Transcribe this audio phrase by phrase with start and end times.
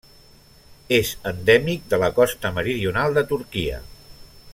[0.97, 3.83] És endèmic de la costa meridional de Turquia.